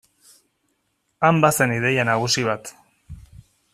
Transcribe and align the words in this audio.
Han 1.27 1.41
bazen 1.45 1.73
ideia 1.75 2.07
nagusi 2.09 2.47
bat. 2.49 2.73